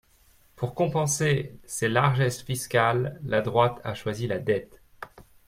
Pour 0.55 0.73
compenser 0.73 1.59
ses 1.63 1.87
largesses 1.87 2.41
fiscales, 2.41 3.19
la 3.23 3.41
droite 3.41 3.79
a 3.83 3.93
choisi 3.93 4.25
la 4.25 4.39
dette. 4.39 4.81